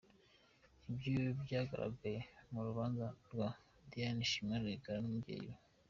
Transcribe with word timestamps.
Ibyo 0.91 1.17
byagaragaye 1.43 2.19
mu 2.51 2.59
rubanza 2.67 3.05
rwa 3.31 3.47
Diane 3.89 4.23
Shima 4.29 4.55
Rwigara 4.61 4.99
n’umubyeyi 5.01 5.45
we. 5.53 5.59